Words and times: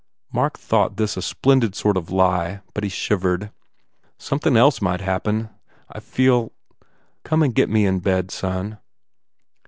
Mark 0.33 0.57
thought 0.57 0.97
this 0.97 1.15
a 1.15 1.21
splendid 1.21 1.75
sort 1.75 1.95
of 1.95 2.09
lie 2.09 2.61
but 2.73 2.83
he 2.83 2.89
shivered. 2.89 3.51
"Somethin 4.17 4.57
else 4.57 4.81
might 4.81 4.99
happen. 5.01 5.51
I 5.91 5.99
feel.... 5.99 6.53
Come 7.23 7.43
and 7.43 7.53
get 7.53 7.69
me 7.69 7.85
in 7.85 7.99
bed, 7.99 8.31
son." 8.31 8.79